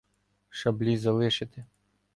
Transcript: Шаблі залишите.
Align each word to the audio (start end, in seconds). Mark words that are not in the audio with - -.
Шаблі 0.49 0.97
залишите. 0.97 1.65